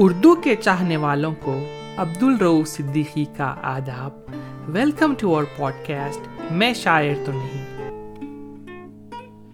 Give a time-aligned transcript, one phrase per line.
[0.00, 1.64] اردو کے چاہنے والوں کو
[1.96, 4.12] عبد الرو صدیقی کا آداب۔
[4.66, 7.64] Welcome to our podcast میں شاعر تو نہیں۔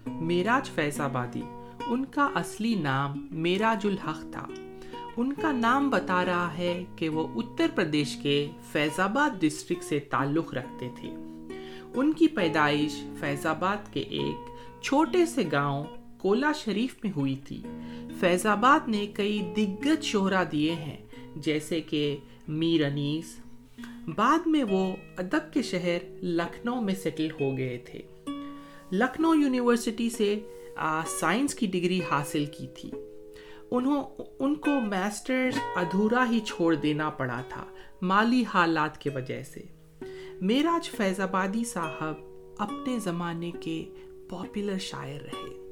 [0.07, 1.41] میراج فیض آبادی،
[1.87, 4.47] ان کا اصلی نام میراج الحق تھا۔
[5.17, 9.99] ان کا نام بتا رہا ہے کہ وہ اتر پردیش کے فیض آباد ڈسٹرکٹ سے
[9.99, 11.09] تعلق رکھتے تھے۔
[11.95, 14.49] ان کی پیدائش فیض آباد کے ایک
[14.83, 15.83] چھوٹے سے گاؤں
[16.17, 17.63] کولا شریف میں ہوئی تھی۔
[18.19, 20.97] فیض آباد نے کئی دگت شہرا دیے ہیں،
[21.35, 22.17] جیسے کہ
[22.47, 23.39] میر انیس۔
[24.15, 28.01] بعد میں وہ ادب کے شہر لکھنؤ میں سیٹل ہو گئے تھے۔
[28.91, 30.39] لکھنؤ یونیورسٹی سے
[31.19, 32.91] سائنس کی ڈگری حاصل کی تھی۔
[33.71, 34.03] انہوں،
[34.39, 37.65] ان کو میسٹرز ادھورا ہی چھوڑ دینا پڑا تھا،
[38.01, 39.61] مالی حالات کے وجہ سے۔
[40.41, 42.15] میراج فیض آبادی صاحب
[42.57, 43.85] اپنے زمانے کے
[44.29, 45.64] پاپولر شاعر رہے۔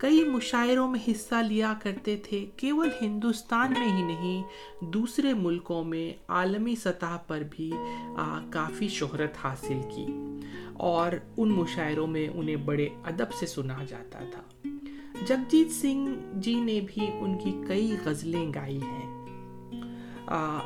[0.00, 4.42] کئی مشاعروں میں حصہ لیا کرتے تھے، کیول ہندوستان میں ہی نہیں،
[4.80, 7.72] دوسرے ملکوں میں عالمی سطح پر بھی
[8.50, 10.06] کافی شہرت حاصل کی۔
[10.72, 14.68] اور ان مشاعروں میں انہیں بڑے ادب سے سنا جاتا تھا۔
[15.26, 19.24] جگجیت سنگھ جی نے بھی ان کی کئی غزلیں گائی ہیں۔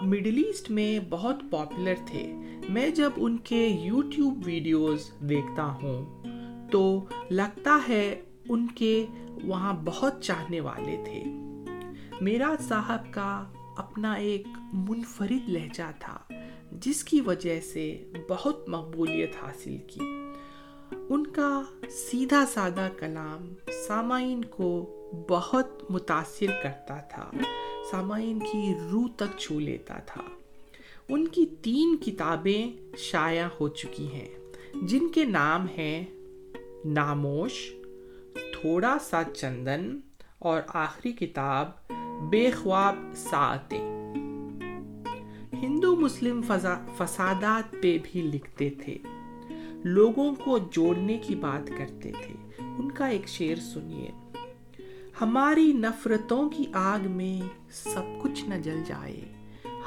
[0.03, 2.35] مڈل ایسٹ میں بہت پاپولر تھے۔
[2.69, 6.23] میں جب ان کے یوٹیوب ویڈیوز دیکھتا ہوں
[6.71, 9.07] تو لگتا ہے ان کے
[9.45, 11.25] وہاں بہت چاہنے والے تھے۔
[12.21, 16.19] میرا صاحب کا اپنا ایک منفرد لہجہ تھا،
[16.73, 20.01] جس کی وجہ سے بہت مقبولیت حاصل کی۔
[21.09, 23.55] ان کا سیدھا سادہ کلام
[23.87, 24.91] سامعین کو
[25.29, 27.31] بہت متاثر کرتا تھا،
[27.91, 30.23] سامعین کی روح تک چھو لیتا تھا۔
[31.09, 34.29] ان کی تین کتابیں شائع ہو چکی ہیں،
[34.83, 36.05] جن کے نام ہیں
[36.85, 37.75] ناموش
[38.65, 40.01] تھوڑا سا چندن
[40.39, 41.71] اور آخری کتاب
[42.31, 44.15] بے خواب ساعتیں۔
[45.53, 46.41] ہندو مسلم
[46.97, 48.99] فسادات پہ بھی لکھتے تھے۔
[49.85, 54.11] لوگوں کو جوڑنے کی بات کرتے تھے۔ ان کا ایک شعر سنیے۔
[55.21, 59.33] ہماری نفرتوں کی آگ میں سب کچھ نہ جل جائے۔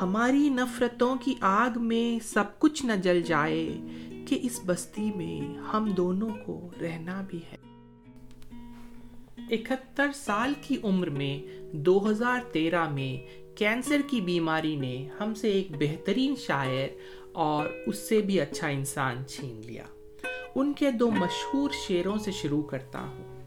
[0.01, 3.79] ہماری نفرتوں کی آگ میں سب کچھ نہ جل جائے
[4.27, 7.56] کہ اس بستی میں ہم دونوں کو رہنا بھی ہے۔
[9.50, 15.52] اکہتر سال کی عمر میں دو ہزار تیرہ میں کینسر کی بیماری نے ہم سے
[15.52, 16.88] ایک بہترین شاعر
[17.34, 19.84] اور اس سے بھی اچھا انسان چھین لیا۔
[20.56, 23.38] ان کے دو مشہور شعروں سے شروع کرتا ہوں۔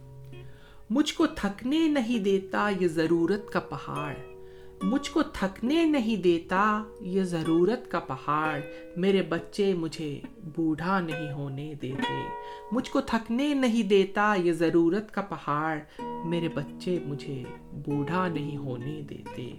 [0.91, 4.15] مجھ کو تھکنے نہیں دیتا یہ ضرورت کا پہاڑ۔
[4.83, 8.61] مجھ کو تھکنے نہیں دیتا، یہ ضرورت کا پہاڑ۔
[8.97, 10.21] میرے بچے مجھے
[10.57, 12.29] بوڑھا نہیں ہونے دیتے۔
[12.73, 15.79] مجھ کو تھکنے نہیں دیتا، یہ ضرورت کا پہاڑ۔
[16.25, 17.43] میرے بچے مجھے
[17.73, 19.55] بوڑھا نہیں ہونے دیتے۔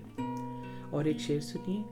[0.89, 1.83] اور ایک شعر سنیے۔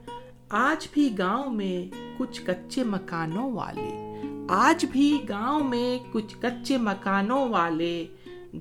[0.48, 7.48] آج بھی گاؤں میں کچھ کچے مکانوں والے۔ آج بھی گاؤں میں کچھ کچے مکانوں
[7.48, 8.06] والے۔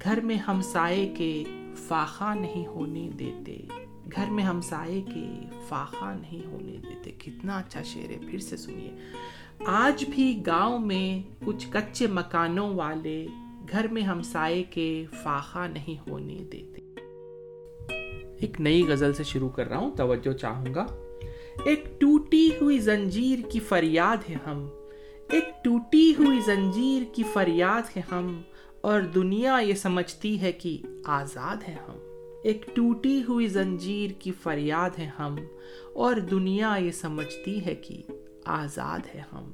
[0.04, 1.44] گھر میں ہمسائے کے
[1.76, 3.58] فاخا نہیں ہونے دیتے۔
[4.16, 5.26] گھر میں ہم سائے کے
[5.68, 8.92] فاقہ نہیں ہونے دیتے۔ کتنا اچھا شعر ہے، پھر سے سنیے۔
[9.66, 13.28] آج بھی گاؤں میں کچھ کچے مکانوں والے
[13.72, 16.82] گھر میں ہم سائے کے فاقہ نہیں ہونے دیتے۔
[18.40, 20.86] ایک نئی غزل سے شروع کر رہا ہوں، توجہ چاہوں گا۔
[21.66, 24.68] ایک ٹوٹی ہوئی زنجیر کی فریاد ہے ہم۔
[25.32, 28.42] ایک ٹوٹی ہوئی زنجیر کی فریاد ہے ہم۔
[28.82, 32.09] اور دنیا یہ سمجھتی ہے کہ آزاد ہے ہم۔
[32.44, 35.36] ایک ٹوٹی ہوئی زنجیر کی فریاد ہے ہم،
[35.94, 38.02] اور دنیا یہ سمجھتی ہے کہ
[38.46, 39.54] آزاد ہے ہم۔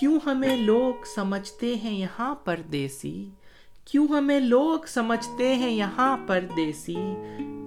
[0.00, 3.28] کیوں ہمیں لوگ سمجھتے ہیں یہاں پردیسی
[3.84, 6.96] کیوں ہمیں لوگ سمجھتے ہیں یہاں پردیسی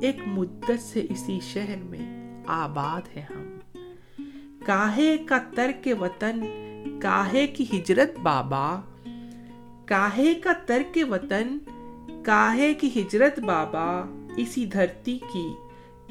[0.02, 3.58] ایک مدت سے اسی شہر میں آباد ہے ہم۔
[4.66, 6.42] کاہے کا ترک وطن،
[7.02, 8.82] کاہے کی ہجرت بابا۔
[9.86, 11.58] کاہے کا ترک وطن،
[12.24, 15.48] کاہے کی ہجرت بابا۔ اسی دھرتی کی،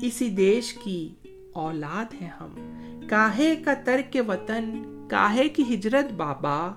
[0.02, 1.08] اسی دیش کی
[1.52, 2.54] اولاد ہیں ہم۔
[3.08, 6.72] کاہے کا ترک وطن، کاہے کی ہجرت بابا،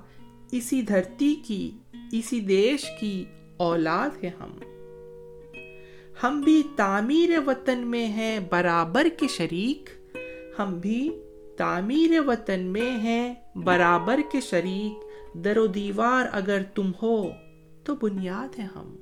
[0.51, 1.71] اسی دھرتی کی،
[2.11, 3.25] اسی دیش کی
[3.57, 4.59] اولاد ہیں ہم۔
[6.23, 9.89] ہم بھی تعمیر وطن میں ہیں برابر کے شریک۔
[10.59, 11.09] ہم بھی
[11.57, 15.05] تعمیر وطن میں ہیں برابر کے شریک۔
[15.37, 17.29] در و دیوار اگر تم ہو
[17.83, 18.95] تو بنیاد ہے ہم۔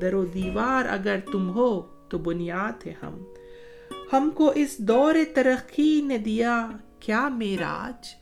[0.00, 3.24] در و دیوار اگر تم ہو تو بنیاد ہے ہم۔
[4.12, 6.70] ہم کو اس دور ترقی نے دیا
[7.00, 8.14] کیا میراج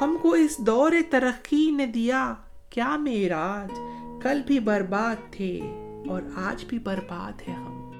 [0.00, 2.34] ہم کو اس دور ترقی نے دیا
[2.70, 3.80] کیا میراج
[4.22, 5.60] کل بھی برباد تھے
[6.08, 7.90] اور آج بھی برباد ہے ہم۔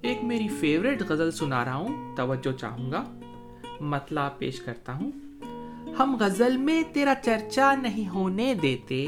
[0.00, 3.20] ایک میری فیوریٹ غزل سنا رہا ہوں، توجہ چاہوں گا۔
[3.80, 5.27] مطلب پیش کرتا ہوں۔
[5.98, 9.06] ہم غزل میں تیرا چرچا نہیں ہونے دیتے۔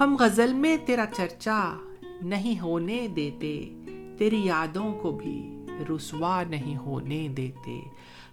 [0.00, 1.74] ہم غزل میں تیرا چرچا
[2.22, 3.70] نہیں ہونے دیتے۔
[4.18, 7.80] تیری یادوں کو بھی رسوا نہیں ہونے دیتے۔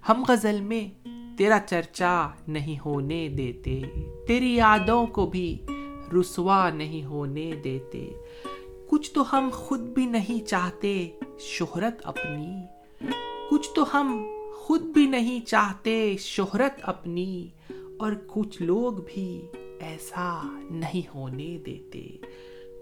[0.10, 1.08] ہم غزل میں
[1.38, 3.82] تیرا چرچا نہیں ہونے دیتے۔
[4.28, 5.62] تیری یادوں کو بھی
[6.20, 8.12] رسوا نہیں ہونے دیتے۔
[8.90, 12.62] کچھ تو ہم خود بھی نہیں چاہتے شہرت اپنی۔
[13.50, 14.26] کچھ تو ہم
[14.56, 17.48] خود بھی نہیں چاہتے شہرت اپنی۔
[18.00, 19.42] اور کچھ لوگ بھی
[19.80, 22.08] ایسا نہیں ہونے دیتے۔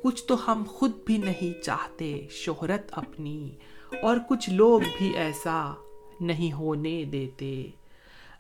[0.03, 3.49] کچھ تو ہم خود بھی نہیں چاہتے شہرت اپنی،
[4.01, 5.73] اور کچھ لوگ بھی ایسا
[6.21, 7.67] نہیں ہونے دیتے۔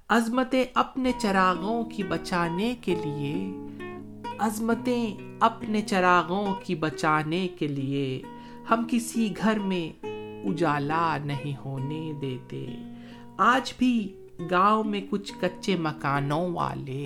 [0.09, 3.35] عظمتیں اپنے چراغوں کی بچانے کے لیے،
[4.37, 8.21] عظمتیں اپنے چراغوں کی بچانے کے لیے
[8.69, 10.05] ہم کسی گھر میں
[10.45, 12.65] اجالا نہیں ہونے دیتے۔
[13.37, 14.15] آج بھی
[14.51, 17.03] گاؤں میں کچھ کچے مکانوں والے۔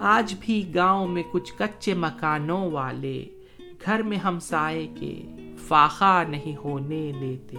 [0.00, 3.24] آج بھی گاؤں میں کچھ کچے مکانوں والے۔
[3.84, 5.22] گھر میں ہم سائے کے
[5.58, 7.56] فاقہ نہیں ہونے دیتے۔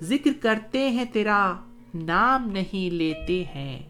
[0.00, 1.54] ذکر کرتے ہیں تیرا
[1.94, 3.82] نام نہیں لیتے ہیں۔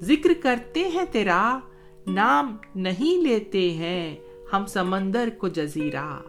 [0.00, 1.58] ذکر کرتے ہیں تیرا
[2.06, 4.16] نام نہیں لیتے ہیں۔
[4.52, 6.20] ہم سمندر کو جزیرہ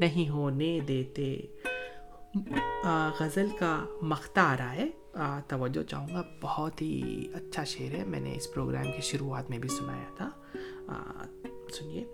[0.00, 1.40] نہیں ہونے دیتے۔
[3.20, 4.88] غزل کا مختہ آ رہا ہے۔
[5.46, 9.58] توجہ چاہوں گا، بہت ہی اچھا شعر ہے۔ میں نے اس پروگرام کی شروعات میں
[9.58, 10.30] بھی سنایا تھا۔
[11.72, 12.04] سنیے۔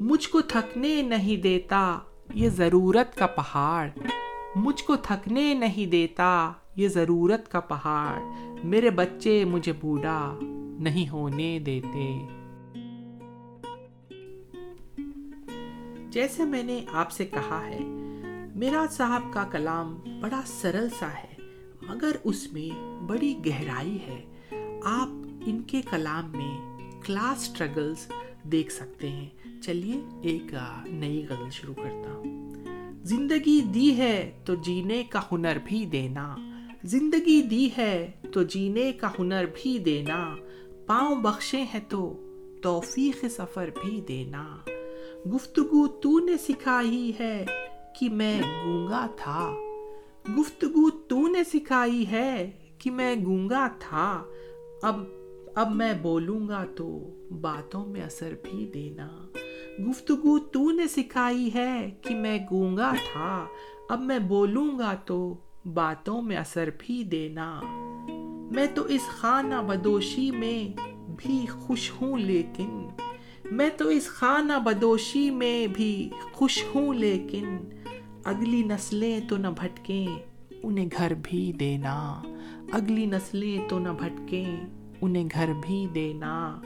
[0.00, 1.98] مجھ کو تھکنے نہیں دیتا،
[2.34, 3.88] یہ ضرورت کا پہاڑ۔
[4.56, 8.18] مجھ کو تھکنے نہیں دیتا، یہ ضرورت کا پہاڑ۔
[8.64, 10.38] میرے بچے مجھے بوڑھا
[10.78, 12.26] نہیں ہونے دیتے۔
[16.10, 17.80] جیسے میں نے آپ سے کہا ہے،
[18.54, 21.35] میرا صاحب کا کلام بڑا سرل سا ہے۔
[21.88, 24.24] مگر اس میں بڑی گہرائی ہے۔
[24.84, 25.08] آپ
[25.46, 28.12] ان کے کلام میں کلاس سٹرگلز
[28.42, 29.28] دیکھ سکتے ہیں۔
[29.62, 30.54] چلیے ایک
[30.86, 32.54] نئی غزل شروع کرتا ہوں۔
[33.04, 36.36] زندگی دی ہے تو جینے کا ہنر بھی دینا۔
[36.84, 40.36] زندگی دی ہے تو جینے کا ہنر بھی دینا۔
[40.86, 42.22] پاؤں بخشے ہیں تو
[42.62, 44.56] توفیق سفر بھی دینا۔
[45.34, 47.46] گفتگو تو نے سکھائی ہے
[48.00, 49.54] کہ میں گونگا تھا۔
[50.28, 54.24] گفتگو تو نے سکھائی ہے کہ میں گونگا تھا،
[54.82, 55.00] اب
[55.54, 59.08] اب میں بولوں گا تو باتوں میں اثر بھی دینا۔
[59.88, 63.46] گفتگو تو نے سکھائی ہے کہ میں گونگا تھا،
[63.88, 65.34] اب میں بولوں گا تو
[65.74, 67.60] باتوں میں اثر بھی دینا۔
[68.54, 70.80] میں تو اس خانہ بدوشی میں
[71.18, 72.88] بھی خوش ہوں لیکن،
[73.50, 77.58] میں تو اس خانہ بدوشی میں بھی خوش ہوں لیکن
[78.26, 80.06] اگلی نسلیں تو نہ بھٹکیں،
[80.62, 82.22] انہیں گھر بھی دینا۔
[82.72, 84.56] اگلی نسلیں تو نہ بھٹکیں،
[85.00, 86.60] انہیں گھر بھی دینا۔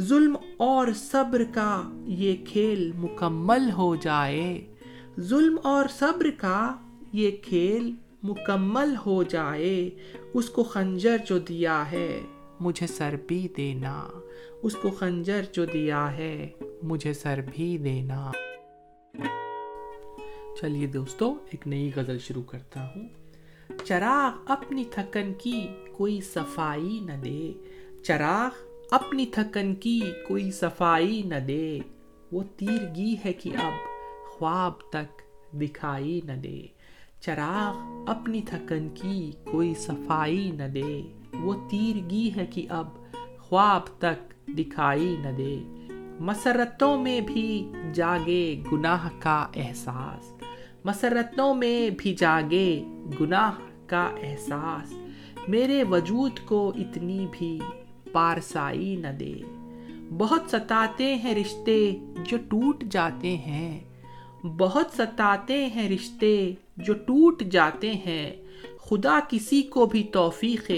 [0.00, 4.74] ظلم اور صبر کا یہ کھیل مکمل ہو جائے۔
[5.20, 6.74] ظلم اور صبر کا
[7.12, 9.90] یہ کھیل مکمل ہو جائے۔
[10.34, 12.20] اس کو خنجر جو دیا ہے،
[12.60, 14.08] مجھے سر بھی دینا۔
[14.62, 16.48] اس کو خنجر جو دیا ہے،
[16.82, 18.30] مجھے سر بھی دینا۔
[20.60, 23.08] چلیے دوستو، ایک نئی غزل شروع کرتا ہوں۔
[23.84, 27.52] چراغ اپنی تھکن کی کوئی صفائی نہ دے۔
[28.04, 28.50] چراغ
[28.90, 31.78] اپنی تھکن کی کوئی صفائی نہ دے۔
[32.32, 33.72] وہ تیرگی ہے کہ اب
[34.26, 36.66] خواب تک دکھائی نہ دے۔
[37.20, 37.76] چراغ
[38.10, 41.02] اپنی تھکن کی کوئی صفائی نہ دے۔
[41.40, 42.88] وہ تیرگی ہے کہ اب
[43.38, 45.58] خواب تک دکھائی نہ دے۔
[46.20, 50.35] مسرتوں میں بھی جاگے گناہ کا احساس۔
[50.84, 52.84] مسرتوں میں بھی جاگے
[53.20, 53.52] گناہ
[53.86, 54.92] کا احساس۔
[55.48, 57.60] میرے وجود کو اتنی بھی
[58.12, 59.34] پارسائی نہ دے۔
[60.18, 63.80] بہت ستاتے ہیں رشتے جو ٹوٹ جاتے ہیں۔
[64.46, 68.32] بہت ستاتے ہیں رشتے جو ٹوٹ جاتے ہیں۔
[68.80, 70.70] خدا کسی کو بھی توفیق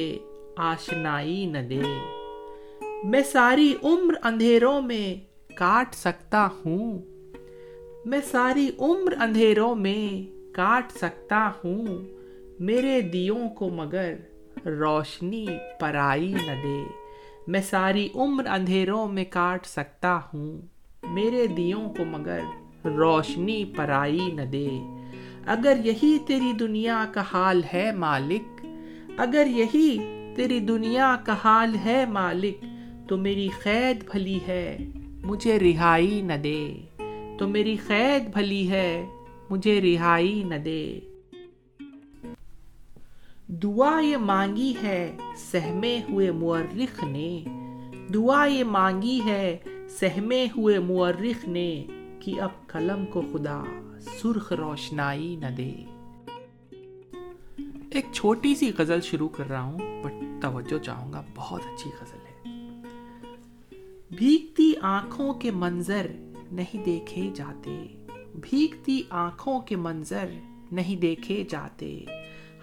[0.57, 1.83] آشنائی نہ دے۔
[3.05, 5.15] میں ساری عمر اندھیروں میں
[5.55, 6.99] کاٹ سکتا ہوں۔
[8.05, 11.87] میں ساری عمر اندھیروں میں کاٹ سکتا ہوں۔
[12.59, 14.15] میرے دیوں کو مگر
[14.67, 15.47] روشنی
[15.81, 16.83] پرائی نہ دے۔
[17.47, 20.61] میں ساری عمر اندھیروں میں کاٹ سکتا ہوں۔
[21.03, 22.39] میرے دیوں کو مگر
[22.85, 24.69] روشنی پرائی نہ دے۔
[25.47, 28.67] اگر یہی تیری دنیا کا حال ہے مالک،
[29.17, 29.99] اگر یہی
[30.37, 32.65] تیری دنیا کا حال ہے مالک،
[33.09, 34.79] تو میری قید بھلی ہے،
[35.25, 36.73] مجھے رہائی نہ دے۔
[37.39, 39.07] تو میری قید بھلی ہے،
[39.51, 41.01] مجھے رہائی نہ دے۔
[43.49, 47.45] دعا یہ مانگی ہے، سہمے ہوئے مورخ نے۔
[48.15, 49.59] دعا یہ مانگی ہے،
[49.91, 51.87] سہمے ہوئے مورخ نے۔
[52.21, 53.63] کہ اب قلم کو خدا
[54.01, 55.73] سرخ روشنائی نہ دے۔
[57.91, 62.19] ایک چھوٹی سی غزل شروع کر رہا ہوں، بٹ توجہ چاہوں گا، بہت اچھی غزل
[62.19, 62.29] ہے۔
[64.11, 66.07] بھیگتی آنکھوں کے منظر
[66.53, 67.87] نہیں دیکھے جاتے۔
[68.35, 70.27] بھیگتی آنکھوں کے منظر
[70.73, 72.05] نہیں دیکھے جاتے۔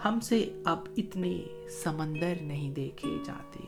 [0.05, 1.43] ہم سے اب اتنے
[1.83, 3.59] سمندر نہیں دیکھے جاتے۔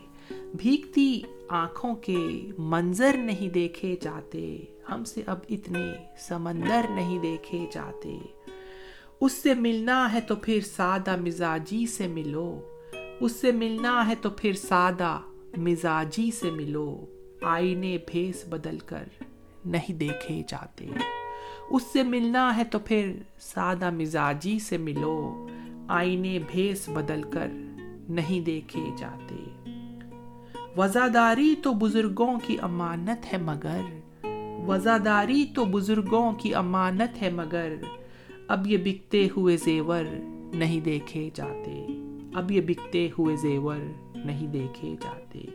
[0.54, 8.18] بھیگتی آنکھوں کے منظر نہیں دیکھے جاتے۔ ہم سے اب اتنے سمندر نہیں دیکھے جاتے۔
[9.20, 12.60] اس سے ملنا ہے تو پھر سادہ مزاجی سے ملو۔
[13.20, 15.18] اس سے ملنا ہے تو پھر سادہ
[15.56, 17.04] مزاجی سے ملو۔
[17.42, 19.04] آئینے بھیس بدل کر۔
[19.68, 20.86] نہیں دیکھے جاتے۔
[21.70, 25.48] اس سے ملنا ہے تو پھر سادہ مزاجی سے ملو۔
[25.88, 27.46] آئینے بھیس بدل کر
[28.08, 29.34] نہیں دیکھے جاتے۔
[30.76, 33.80] وزاداری تو بزرگوں کی امانت ہے مگر۔
[34.66, 37.74] وزاداری تو بزرگوں کی امانت ہے مگر۔
[38.48, 40.04] اب یہ بکتے ہوئے زیور
[40.54, 41.86] نہیں دیکھے جاتے۔
[42.34, 43.76] اب یہ بکتے ہوئے زیور
[44.14, 45.46] نہیں دیکھے جاتے۔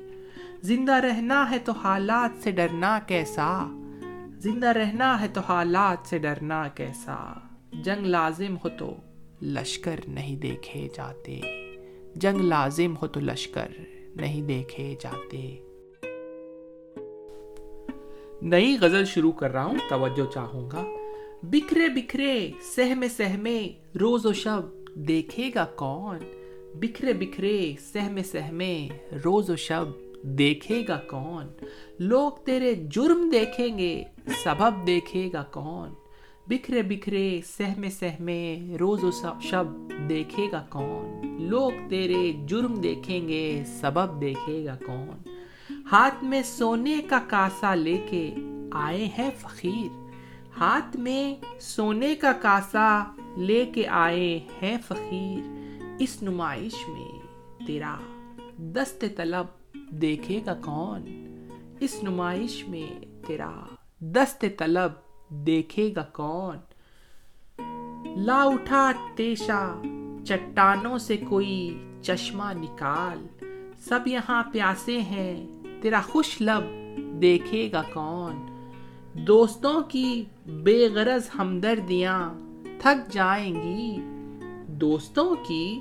[0.62, 3.80] زندہ رہنا ہے تو حالات سے ڈرنا کیسا؟
[4.44, 7.34] زندہ رہنا ہے تو حالات سے ڈرنا کیسا؟
[7.84, 8.96] جنگ لازم ہو تو
[9.42, 11.40] لشکر نہیں دیکھے جاتے۔
[12.16, 13.68] جنگ لازم ہو تو لشکر
[14.16, 15.60] نہیں دیکھے جاتے۔
[18.42, 20.84] نئی غزل شروع کر رہا ہوں، توجہ چاہوں گا۔
[21.44, 24.62] بکھرے بکھرے، سہمے سہمے، روز و شب
[24.96, 26.18] دیکھے گا کون؟
[26.76, 28.88] بکھرے بکھرے، سہمے سہمے،
[29.26, 31.48] روز و شب دیکھے گا کون؟
[32.00, 34.04] لوگ تیرے جرم دیکھیں گے،
[34.44, 35.94] سبب دیکھے گا کون؟
[36.48, 39.66] بکھرے بکھرے، سہمے سہمے، روز و شب
[40.10, 45.30] دیکھے گا کون؟ لوگ تیرے جرم دیکھیں گے، سبب دیکھے گا کون؟
[45.92, 48.36] ہاتھ میں سونے کا کاسا لے کے
[48.72, 50.10] آئے ہیں فقیر۔
[50.60, 53.04] ہاتھ میں سونے کا کاسا
[53.38, 55.54] لے کے آئے ہیں فقیر۔
[56.00, 57.20] اس نمائش میں
[57.68, 57.98] تیرا
[58.58, 61.02] دست طلب دیکھے گا کون؟
[61.80, 63.52] اس نمائش میں تیرا
[64.00, 64.92] دست طلب
[65.30, 66.58] دیکھے گا کون؟
[68.16, 69.82] لا اٹھا تیشا،
[70.26, 73.28] چٹانوں سے کوئی چشمہ نکال۔
[73.78, 75.48] سب یہاں پیاسے ہیں،
[75.82, 76.64] تیرا خوش لب
[77.22, 78.46] دیکھے گا کون؟
[79.16, 82.34] دوستوں کی بے غرض ہمدردیاں
[82.80, 83.98] تھک جائیں گی۔
[84.68, 85.80] دوستوں کی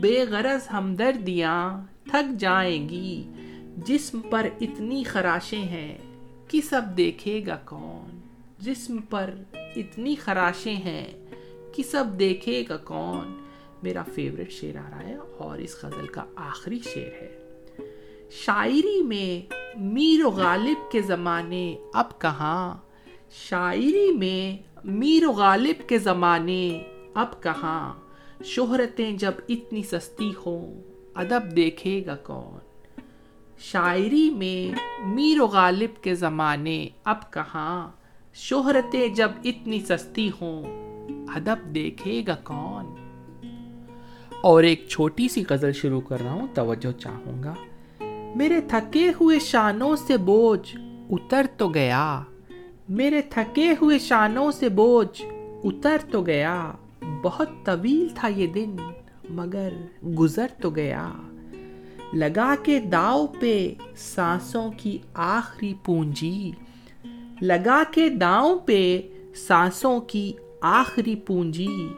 [0.00, 1.80] بے غرض ہمدردیاں
[2.10, 3.30] تھک جائیں گی۔
[3.76, 5.98] جسم پر اتنی خراشیں ہیں
[6.48, 8.20] کہ سب دیکھے گا کون؟
[8.58, 11.06] جسم پر اتنی خراشیں ہیں
[11.72, 13.44] کہ سب دیکھے گا کون؟
[13.82, 17.38] میرا فیوریٹ شعر آ رہا ہے اور اس غزل کا آخری شعر ہے۔
[18.30, 22.76] شاعری میں میر و غالب کے زمانے اب کہاں؟
[23.48, 26.82] شاعری میں میر و غالب کے زمانے
[27.14, 27.92] اب کہاں؟
[28.44, 30.82] شہرتیں جب اتنی سستی ہوں،
[31.14, 32.63] ادب دیکھے گا کون؟
[33.58, 37.88] شاعری میں میر و غالب کے زمانے، اب کہاں؟
[38.34, 40.62] شہرتیں جب اتنی سستی ہوں،
[41.34, 42.94] ادب دیکھے گا کون؟
[44.42, 47.54] اور ایک چھوٹی سی غزل شروع کر رہا ہوں، توجہ چاہوں گا۔
[48.36, 50.76] میرے تھکے ہوئے شانوں سے بوجھ
[51.10, 52.22] اتر تو گیا۔
[52.88, 55.22] میرے تھکے ہوئے شانوں سے بوجھ
[55.64, 56.72] اتر تو گیا۔
[57.22, 58.76] بہت طویل تھا یہ دن،
[59.30, 59.72] مگر
[60.18, 61.12] گزر تو گیا۔
[62.14, 66.50] لگا کے داؤ پہ سانسوں کی آخری پونجی۔
[67.40, 69.00] لگا کے داؤں پہ
[69.34, 71.88] سانسوں کی آخری پونجی۔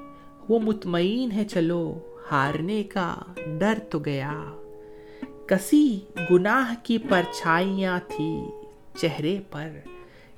[0.49, 1.99] وہ مطمئن ہے چلو،
[2.33, 3.15] ہارنے کا
[3.59, 4.33] ڈر تو گیا۔
[5.47, 5.99] کسی
[6.31, 8.41] گناہ کی پرچھائیاں تھی
[8.97, 9.71] چہرے پر۔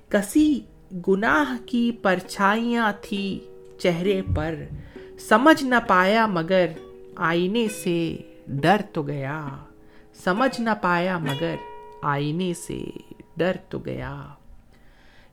[0.08, 0.60] کسی
[1.08, 3.38] گناہ کی پرچھائیاں تھی
[3.78, 4.54] چہرے پر۔
[5.18, 6.66] سمجھ نہ پایا مگر
[7.16, 8.16] آئینے سے
[8.48, 9.48] ڈر تو گیا۔
[10.24, 11.54] سمجھ نہ پایا مگر
[12.02, 12.84] آئینے سے
[13.36, 14.22] ڈر تو گیا۔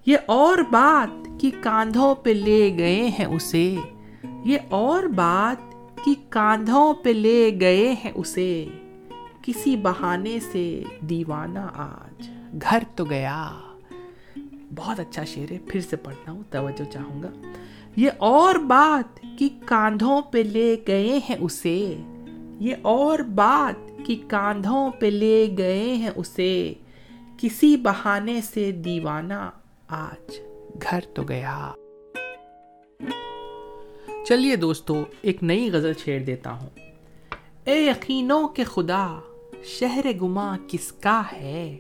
[0.06, 3.76] یہ اور بات کہ کاندھوں پہ لے گئے ہیں اسے۔
[4.24, 5.72] یہ اور بات
[6.06, 8.68] کہ کاندھوں پہ لے گئے ہیں اسے۔
[9.42, 12.30] کسی بہانے سے دیوانہ آج
[12.62, 13.52] گھر تو گیا۔
[14.76, 17.30] بہت اچھا شعر ہے، پھر سے پڑھتا ہوں، توجہ چاہوں گا۔
[17.96, 22.02] یہ اور بات کہ کاندھوں پہ لے گئے ہیں اسے۔
[22.60, 26.74] یہ اور بات کہ کاندھوں پہ لے گئے ہیں اسے۔
[27.38, 29.50] کسی بہانے سے دیوانہ
[29.88, 30.40] آج
[30.82, 31.72] گھر تو گیا۔
[34.28, 36.70] چلیے دوستو، ایک نئی غزل چھیڑ دیتا ہوں۔
[37.64, 39.20] اے یقینوں کے خدا،
[39.64, 41.78] شہر گما کس کا ہے؟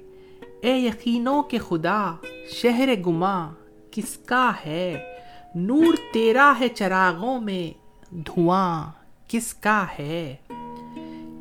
[0.62, 2.16] اے یقینوں کے خدا،
[2.50, 3.54] شہر گما
[3.92, 5.16] کس کا ہے؟
[5.56, 7.78] نور تیرا ہے چراغوں میں،
[8.16, 8.92] دھواں
[9.28, 10.36] کس کا ہے؟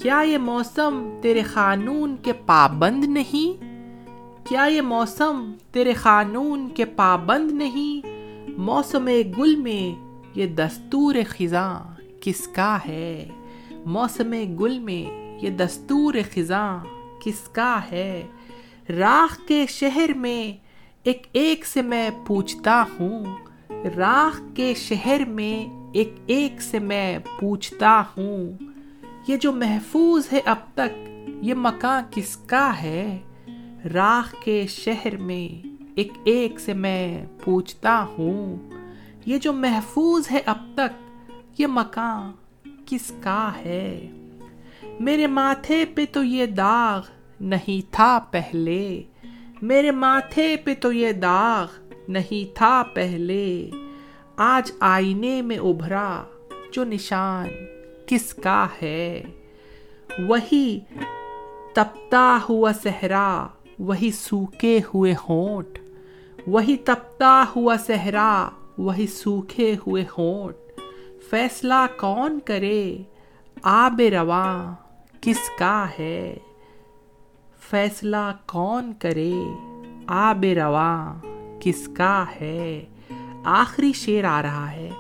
[0.01, 3.63] کیا یہ موسم تیرے قانون کے پابند نہیں؟
[4.49, 8.07] کیا یہ موسم تیرے قانون کے پابند نہیں؟
[8.59, 9.09] موسم
[9.39, 9.95] گل میں
[10.35, 11.81] یہ دستور خزاں
[12.21, 13.29] کس کا ہے؟
[13.87, 16.79] موسم گل میں یہ دستور خزاں
[17.25, 18.27] کس کا ہے؟
[18.89, 20.53] راکھ کے شہر میں
[21.05, 23.25] ایک ایک سے میں پوچھتا ہوں
[23.97, 28.53] راکھ کے شہر میں ایک ایک سے میں پوچھتا ہوں
[29.29, 31.09] یہ جو محفوظ ہے اب تک،
[31.43, 33.19] یہ مکان کس کا ہے؟
[33.95, 38.57] راکھ کے شہر میں ایک ایک سے میں پوچھتا ہوں،
[39.27, 42.33] یہ جو محفوظ ہے اب تک، یہ مکان
[42.87, 44.11] کس کا ہے؟
[45.01, 47.03] میرے ماتھے پہ تو یہ داغ
[47.41, 49.03] نہیں تھا پہلے۔
[49.63, 51.67] میرے ماتھے پہ تو یہ داغ
[52.09, 53.71] نہیں تھا پہلے۔
[54.37, 56.23] آج آئینے میں ابھرا
[56.73, 57.47] جو نشان
[58.07, 59.23] کس کا ہے؟
[60.19, 60.81] وہی
[61.75, 63.47] تپتا ہوا صحرا،
[63.79, 65.79] وہی سوکھے ہوئے ہونٹ،
[66.47, 70.81] وہی تپتا ہوا صحرا، وہی سوکھے ہوئے ہونٹ۔
[71.31, 72.97] فیصلہ کون کرے؟
[73.63, 74.75] آب رواں،
[75.21, 76.37] کس کا ہے؟
[77.71, 79.33] فیصلہ کون کرے؟
[80.07, 81.21] آب رواں،
[81.61, 82.85] کس کا ہے؟
[83.45, 84.91] آخری شعر آ رہا ہے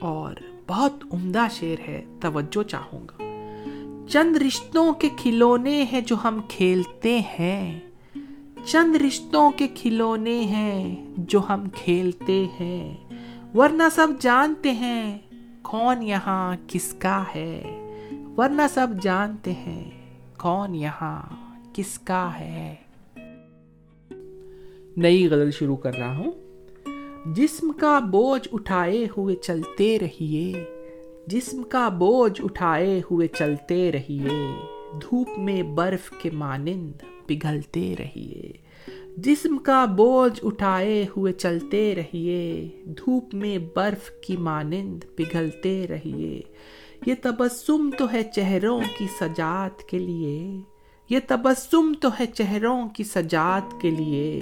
[0.00, 0.34] اور
[0.68, 3.24] بہت عمدہ شعر ہے، توجہ چاہوں گا۔
[4.08, 7.80] چند رشتوں کے کھلونے ہیں جو ہم کھیلتے ہیں۔
[8.64, 12.96] چند رشتوں کے کھلونے ہیں جو ہم کھیلتے ہیں۔
[13.54, 15.18] ورنہ سب جانتے ہیں
[15.62, 17.80] کون یہاں کس کا ہے۔
[18.36, 19.90] ورنہ سب جانتے ہیں
[20.38, 21.22] کون یہاں
[21.72, 22.74] کس کا ہے۔
[24.96, 26.43] نئی غزل شروع کر رہا ہوں۔
[27.26, 30.52] جسم کا بوجھ اٹھائے ہوئے چلتے رہیے۔
[31.26, 34.28] جسم کا بوجھ اٹھائے ہوئے چلتے رہیے۔
[35.02, 36.92] دھوپ میں برف کے مانند
[37.26, 38.52] پگھلتے رہیے۔
[39.16, 46.40] جسم کا بوجھ اٹھائے ہوئے چلتے رہیے۔ دھوپ میں برف کی مانند پگھلتے رہیے۔
[47.06, 50.60] یہ تبسم تو ہے چہروں کی سجات کے لیے۔
[51.10, 54.40] یہ تبسم تو ہے چہروں کی سجات کے لیے۔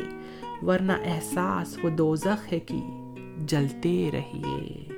[0.63, 2.77] ورنہ احساس وہ دوزخ ہے کہ
[3.47, 4.89] جلتے رہیے۔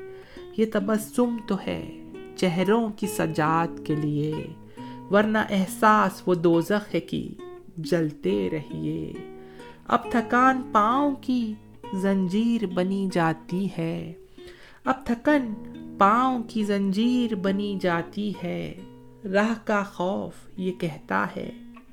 [0.57, 4.47] یہ تبسم تو ہے چہروں کی سجات کے لیے۔
[5.11, 7.29] ورنہ احساس وہ دوزخ ہے کہ
[7.77, 9.13] جلتے رہیے۔
[9.87, 11.55] اب تھکان پاؤں کی
[11.95, 14.13] زنجیر بنی جاتی ہے۔
[14.85, 15.53] اب تھکن
[15.99, 18.75] پاؤں کی زنجیر بنی جاتی ہے۔
[19.33, 21.51] راہ کا خوف یہ کہتا ہے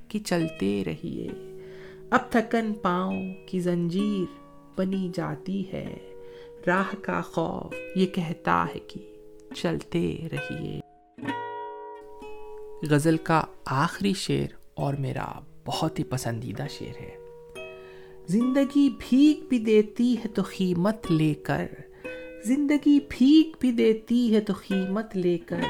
[0.07, 1.50] کہ چلتے رہیے۔
[2.11, 4.39] اب تھکن پاؤں کی زنجیر
[4.77, 5.97] بنی جاتی ہے۔
[6.67, 9.13] راہ کا خوف یہ کہتا ہے کہ
[9.55, 10.79] چلتے رہیے۔
[12.89, 15.27] غزل کا آخری شعر اور میرا
[15.65, 17.15] بہت ہی پسندیدہ شعر ہے۔
[18.27, 21.65] زندگی بھیگ بھی دیتی ہے تو قیمت لے کر۔
[22.45, 25.61] زندگی بھیگ بھی دیتی ہے تو قیمت لے کر۔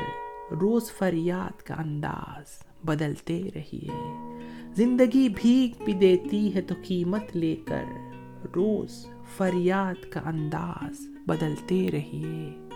[0.61, 3.89] روز فریاد کا انداز بدلتے رہیے۔
[4.75, 7.83] زندگی بھیگ بھی دیتی ہے تو قیمت لے کر
[8.55, 9.05] روز
[9.37, 12.67] فریاد کا انداز بدلتے رہیے۔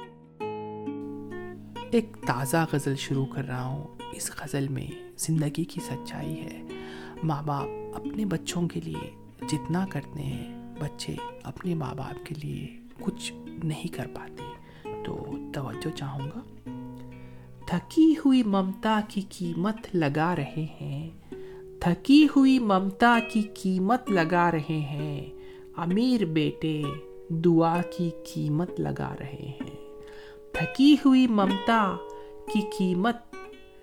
[1.92, 6.62] ایک تازہ غزل شروع کر رہا ہوں۔ اس غزل میں زندگی کی سچائی ہے۔
[7.24, 9.10] ماں باپ اپنے بچوں کے لیے
[9.48, 14.44] جتنا کرتے ہیں، بچے اپنے ماں باپ کے لیے کچھ نہیں کر پاتے۔
[15.06, 16.40] تو توجہ چاہوں گا؟
[17.68, 21.10] تھکی ہوئی ممتا کی قیمت لگا رہے ہیں۔
[21.86, 25.30] تھکی ہوئی ممتا کی قیمت لگا رہے ہیں
[25.78, 26.82] امیر بیٹے
[27.30, 29.76] دعا کی قیمت لگا رہے ہیں
[30.54, 31.96] تھکی ہوئی ممتا
[32.54, 33.36] کی قیمت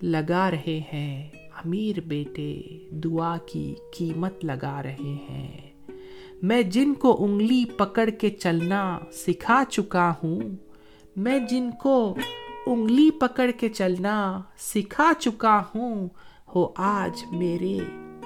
[0.02, 1.28] لگا رہے ہیں
[1.64, 2.52] امیر بیٹے
[2.90, 5.70] دعا کی قیمت لگا رہے ہیں
[6.42, 10.40] میں جن کو انگلی پکڑ کے چلنا سکھا چکا ہوں
[11.16, 12.14] میں جن کو
[12.66, 16.08] انگلی پکڑ کے چلنا سکھا چکا ہوں
[16.54, 17.78] ہو آج میرے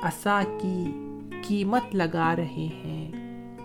[0.03, 0.85] عصا کی
[1.49, 3.11] قیمت لگا رہے ہیں۔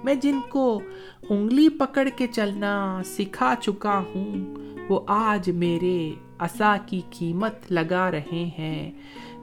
[0.03, 0.81] میں جن کو
[1.29, 4.55] انگلی پکڑ کے چلنا سکھا چکا ہوں،
[4.89, 8.91] وہ آج میرے عصا کی قیمت لگا رہے ہیں۔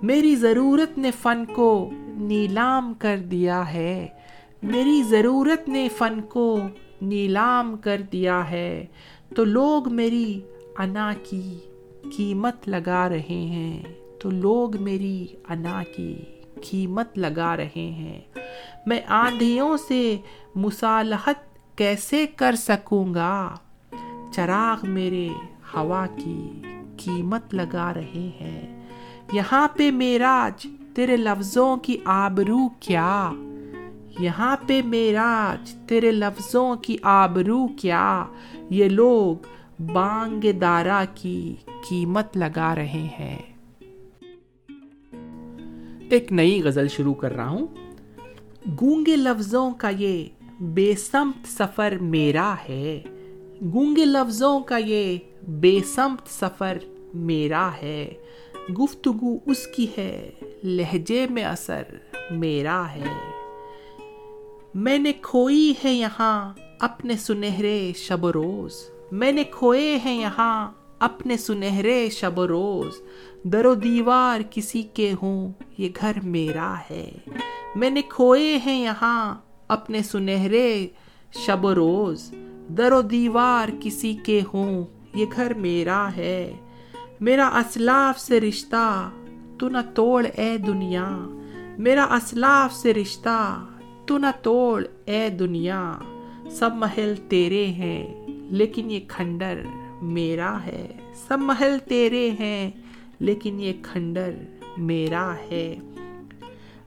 [0.02, 4.06] میری ضرورت نے فن کو نیلام کر دیا ہے۔
[4.62, 6.58] میری ضرورت نے فن کو
[7.02, 8.86] نیلام کر دیا ہے۔
[9.36, 10.40] تو لوگ میری
[10.78, 11.58] انا کی
[12.16, 13.82] قیمت لگا رہے ہیں۔
[14.20, 16.16] تو لوگ میری انا کی
[16.70, 18.20] قیمت لگا رہے ہیں۔
[18.86, 20.16] میں آندھیوں سے
[20.54, 21.34] مصالحت
[21.76, 23.54] کیسے کر سکوں گا؟
[24.32, 25.28] چراغ میرے
[25.74, 26.62] ہوا کی
[26.96, 28.86] قیمت لگا رہے ہیں۔
[29.32, 33.32] یہاں پہ میراج، تیرے لفظوں کی آبرو کیا؟
[34.18, 38.24] یہاں پہ میراج، تیرے لفظوں کی آبرو کیا؟
[38.70, 39.36] یہ لوگ
[39.82, 43.47] بانگ دارا کی قیمت لگا رہے ہیں۔
[46.10, 47.66] ایک نئی غزل شروع کر رہا ہوں۔
[48.80, 50.24] گونگے لفظوں کا یہ
[50.60, 53.02] بے سمت سفر میرا ہے۔
[53.74, 55.18] گونگے لفظوں کا یہ
[55.48, 56.78] بے سمت سفر
[57.14, 58.14] میرا ہے۔
[58.80, 60.30] گفتگو اس کی ہے،
[60.64, 61.82] لہجے میں اثر
[62.30, 63.04] میرا ہے۔
[64.74, 68.74] میں نے کھوئی ہے یہاں اپنے سنہرے شب و روز۔
[69.12, 73.02] میں نے کھوئے ہیں یہاں اپنے سنہرے شب و روز۔
[73.44, 77.10] در و دیوار کسی کے ہوں، یہ گھر میرا ہے۔
[77.74, 79.34] میں نے کھوئے ہیں یہاں
[79.68, 80.86] اپنے سنہرے
[81.32, 82.34] شب و روز۔
[82.68, 86.52] در و دیوار کسی کے ہوں، یہ گھر میرا ہے۔
[87.20, 89.10] میرا اسلاف سے رشتہ،
[89.58, 91.16] تو نہ توڑ اے دنیا۔
[91.78, 93.66] میرا اسلاف سے رشتہ،
[94.06, 95.92] تو نہ توڑ اے دنیا۔
[96.50, 99.62] سب محل تیرے ہیں، لیکن یہ کھنڈر
[100.02, 100.88] میرا ہے۔
[101.28, 102.70] سب محل تیرے ہیں
[103.18, 104.30] لیکن یہ کھنڈر
[104.76, 105.76] میرا ہے۔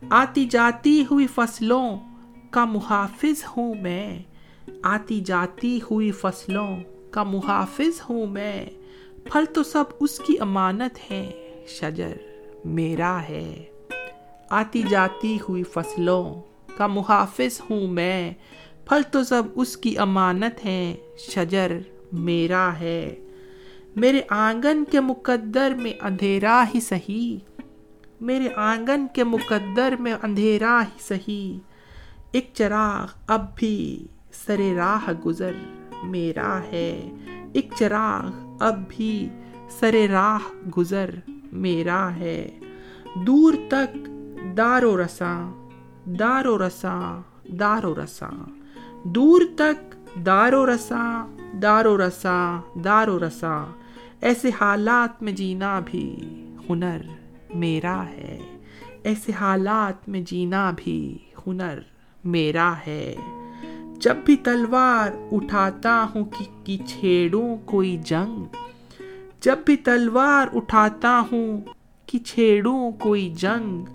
[0.09, 1.97] آتی جاتی ہوئی فصلوں
[2.51, 4.23] کا محافظ ہوں میں۔
[4.83, 6.77] آتی جاتی ہوئی فصلوں
[7.11, 8.65] کا محافظ ہوں میں۔
[9.23, 11.31] پھل تو سب اس کی امانت ہے
[11.67, 12.17] شجر
[12.65, 13.63] میرا ہے۔
[14.49, 16.35] آتی جاتی ہوئی فصلوں
[16.77, 18.33] کا محافظ ہوں میں۔
[18.85, 21.71] پھل تو سب اس کی امانت ہے شجر
[22.11, 23.15] میرا ہے۔
[23.95, 27.39] میرے آنگن کے مقدر میں اندھیرا ہی سہی
[28.21, 31.59] میرے آنگن کے مقدر میں اندھیرا ہی سہی
[32.31, 35.51] ایک چراغ اب بھی سر راہ گزر،
[36.03, 37.11] میرا ہے۔
[37.53, 39.29] ایک چراغ اب بھی
[39.69, 41.09] سر راہ گزر،
[41.51, 42.59] میرا ہے۔
[43.15, 43.97] دور تک
[44.57, 45.51] دار و رساں،
[46.05, 47.21] دار و رساں،
[47.59, 48.49] دار و رساں۔
[49.03, 51.27] دور تک دار و رساں،
[51.61, 53.80] دار و رساں، دار و رساں۔
[54.21, 56.15] ایسے حالات میں جینا بھی
[56.69, 57.01] ہنر
[57.53, 58.39] میرا ہے۔
[59.03, 61.79] ایسے حالات میں جینا بھی ہنر
[62.23, 63.15] میرا ہے۔
[63.97, 66.25] جب بھی تلوار اٹھاتا ہوں
[66.63, 68.43] کہ چھیڑوں کوئی جنگ،
[69.41, 71.61] جب بھی تلوار اٹھاتا ہوں
[72.05, 73.85] کہ چھیڑوں کوئی جنگ،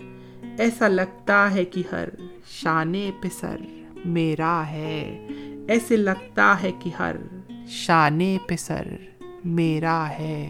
[0.57, 2.09] ایسا لگتا ہے کہ ہر
[2.45, 3.57] شانے پہ سر
[4.05, 5.27] میرا ہے۔
[5.67, 7.15] ایسے لگتا ہے کہ ہر
[7.67, 8.87] شانے پہ سر
[9.47, 10.49] میرا ہے۔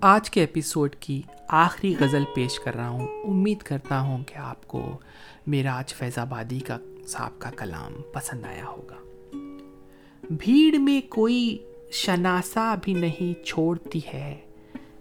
[0.00, 4.68] آج کے ایپیسوڈ کی آخری غزل پیش کر رہا ہوں۔ امید کرتا ہوں کہ آپ
[4.68, 4.98] کو
[5.46, 8.94] میرا آج فیض آبادی کا صاحب کا کلام پسند آیا ہوگا۔
[10.30, 11.58] بھیڑ میں کوئی
[11.92, 14.36] شناسا بھی نہیں چھوڑتی ہے۔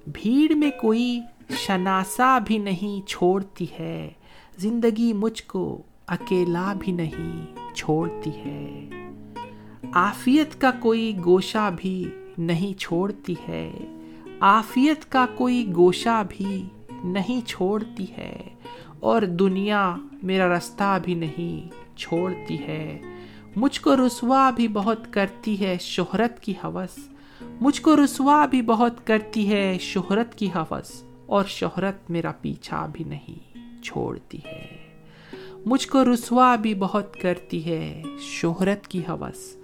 [0.07, 4.09] بھیڑ میں کوئی شناسا بھی نہیں چھوڑتی ہے۔
[4.57, 8.89] زندگی مجھ کو اکیلا بھی نہیں چھوڑتی ہے۔
[9.93, 13.71] آفیت کا کوئی گوشہ بھی نہیں چھوڑتی ہے۔
[14.39, 16.63] آفیت کا کوئی گوشہ بھی
[17.03, 18.37] نہیں چھوڑتی ہے۔
[18.99, 22.99] اور دنیا میرا رستہ بھی نہیں چھوڑتی ہے۔
[23.55, 26.99] مجھ کو رسوا بھی بہت کرتی ہے شہرت کی حوث۔
[27.61, 33.03] مجھ کو رسوا بھی بہت کرتی ہے شہرت کی حوث۔ اور شہرت میرا پیچھا بھی
[33.03, 34.77] نہیں چھوڑتی ہے۔
[35.65, 39.57] مجھ کو رسوا بھی بہت کرتی ہے شہرت کی حوث۔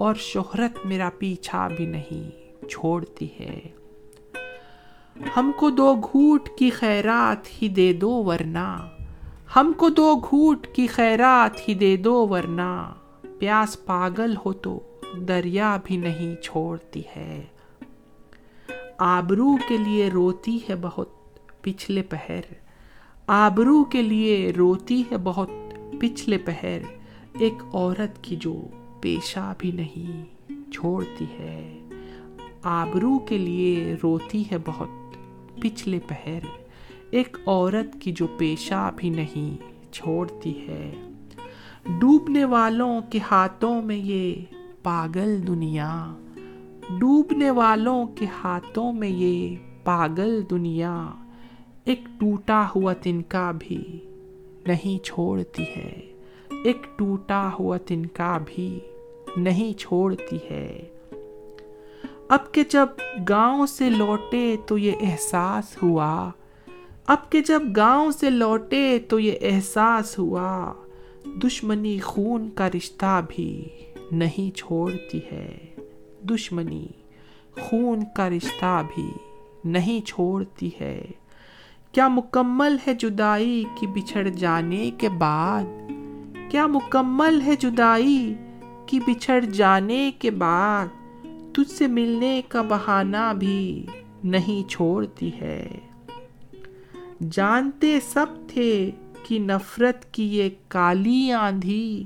[0.00, 2.30] اور شہرت میرا پیچھا بھی نہیں،
[2.68, 3.60] چھوڑتی ہے۔
[5.36, 8.88] ہم کو دو گھوٹ کی خیرات ہی دے دو ورنہ۔
[9.56, 12.92] ہم کو دو گھوٹ کی خیرات ہی دے دو ورنہ۔
[13.38, 14.80] پیاس پاگل ہو تو
[15.16, 17.44] دریا بھی نہیں چھوڑتی ہے۔
[18.98, 21.08] آبرو کے لیے روتی ہے بہت
[21.60, 22.40] پچھلے پہر۔
[23.26, 25.50] آبرو کے لیے روتی ہے بہت
[26.00, 26.78] پچھلے پہر۔
[27.38, 28.62] ایک عورت کی جو
[29.00, 30.24] پیشہ بھی نہیں،
[30.72, 31.86] چھوڑتی ہے۔
[32.62, 34.88] آبرو کے لیے روتی ہے بہت۔
[35.60, 36.38] پچھلے پہر،
[37.10, 39.56] ایک عورت کی جو پیشہ بھی نہیں،
[39.92, 40.94] چھوڑتی ہے۔
[41.98, 44.34] ڈوبنے والوں کے ہاتھوں میں یہ
[44.82, 46.14] پاگل دنیا۔
[46.98, 51.06] ڈوبنے والوں کے ہاتھوں میں یہ پاگل دنیا۔
[51.84, 53.98] ایک ٹوٹا ہوا تنکا بھی
[54.66, 56.12] نہیں، چھوڑتی ہے۔
[56.64, 58.80] ایک ٹوٹا ہوا تنکا بھی
[59.36, 60.82] نہیں چھوڑتی ہے۔
[62.28, 62.86] اب کے جب
[63.28, 66.30] گاؤں سے لوٹے تو یہ احساس ہوا۔
[67.06, 70.72] اب کے جب گاؤں سے لوٹے تو یہ احساس ہوا۔
[71.26, 73.68] دشمنی خون کا رشتہ بھی
[74.12, 75.58] نہیں چھوڑتی ہے۔
[76.22, 76.86] دشمنی
[77.60, 79.10] خون کا رشتہ بھی
[79.64, 81.04] نہیں چھوڑتی ہے۔
[81.92, 85.64] کیا مکمل ہے جدائی کی بچھڑ جانے کے بعد؟
[86.48, 88.34] کیا مکمل ہے جدائی
[88.90, 90.86] کی بچھڑ جانے کے بعد
[91.52, 93.86] تجھ سے ملنے کا بہانہ بھی
[94.24, 95.68] نہیں چھوڑتی ہے۔
[97.30, 98.90] جانتے سب تھے
[99.28, 102.04] کہ نفرت کی یہ کالی آندھی،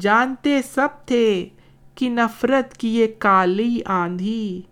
[0.00, 1.48] جانتے سب تھے
[1.94, 4.62] کہ نفرت کی یہ کالی آندھی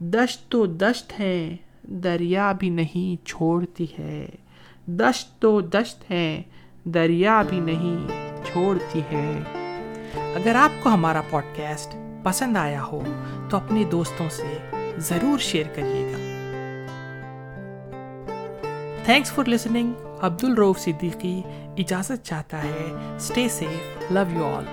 [0.00, 4.28] دشت تو دشت ہیں، دریا بھی نہیں چھوڑتی ہے۔
[4.86, 6.42] دشت تو دشت ہیں،
[6.84, 8.06] دریا بھی نہیں
[8.52, 9.59] چھوڑتی ہے۔
[10.14, 13.02] اگر آپ کو ہمارا پوڈ کاسٹ پسند آیا ہو
[13.50, 16.18] تو اپنے دوستوں سے ضرور شیئر کریے گا۔
[19.04, 21.42] تھینکس فار لسننگ عبد الروف صدیقی
[21.78, 24.64] اجازت چاہتا ہے stay safe love you all